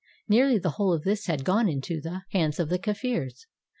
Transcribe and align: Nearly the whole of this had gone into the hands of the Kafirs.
Nearly 0.27 0.57
the 0.57 0.71
whole 0.71 0.93
of 0.93 1.03
this 1.03 1.27
had 1.27 1.43
gone 1.45 1.69
into 1.69 2.01
the 2.01 2.23
hands 2.31 2.59
of 2.59 2.69
the 2.69 2.79
Kafirs. 2.79 3.45